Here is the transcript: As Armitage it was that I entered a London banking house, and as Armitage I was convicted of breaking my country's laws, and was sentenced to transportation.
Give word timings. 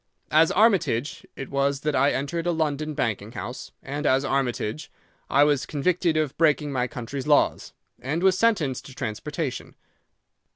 As 0.31 0.51
Armitage 0.51 1.27
it 1.35 1.51
was 1.51 1.81
that 1.81 1.95
I 1.95 2.09
entered 2.11 2.47
a 2.47 2.51
London 2.51 2.95
banking 2.95 3.33
house, 3.33 3.71
and 3.83 4.07
as 4.07 4.25
Armitage 4.25 4.91
I 5.29 5.43
was 5.43 5.67
convicted 5.67 6.17
of 6.17 6.35
breaking 6.39 6.71
my 6.71 6.87
country's 6.87 7.27
laws, 7.27 7.71
and 7.99 8.23
was 8.23 8.35
sentenced 8.35 8.87
to 8.87 8.95
transportation. 8.95 9.75